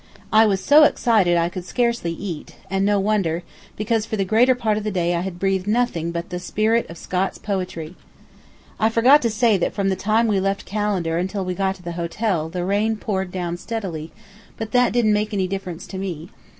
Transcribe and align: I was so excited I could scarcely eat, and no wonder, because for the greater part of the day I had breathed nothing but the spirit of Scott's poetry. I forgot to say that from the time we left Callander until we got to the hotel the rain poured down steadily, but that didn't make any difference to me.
I 0.33 0.47
was 0.47 0.63
so 0.63 0.83
excited 0.83 1.37
I 1.37 1.47
could 1.49 1.63
scarcely 1.63 2.11
eat, 2.11 2.55
and 2.71 2.83
no 2.83 2.99
wonder, 2.99 3.43
because 3.75 4.03
for 4.03 4.15
the 4.17 4.25
greater 4.25 4.55
part 4.55 4.75
of 4.75 4.83
the 4.83 4.89
day 4.89 5.13
I 5.13 5.21
had 5.21 5.37
breathed 5.37 5.67
nothing 5.67 6.09
but 6.11 6.31
the 6.31 6.39
spirit 6.39 6.89
of 6.89 6.97
Scott's 6.97 7.37
poetry. 7.37 7.93
I 8.79 8.89
forgot 8.89 9.21
to 9.21 9.29
say 9.29 9.57
that 9.57 9.75
from 9.75 9.89
the 9.89 9.95
time 9.95 10.25
we 10.27 10.39
left 10.39 10.65
Callander 10.65 11.19
until 11.19 11.45
we 11.45 11.53
got 11.53 11.75
to 11.75 11.83
the 11.83 11.91
hotel 12.01 12.49
the 12.49 12.65
rain 12.65 12.95
poured 12.97 13.31
down 13.31 13.57
steadily, 13.57 14.11
but 14.57 14.71
that 14.71 14.91
didn't 14.91 15.13
make 15.13 15.35
any 15.35 15.47
difference 15.47 15.85
to 15.85 15.99
me. 15.99 16.31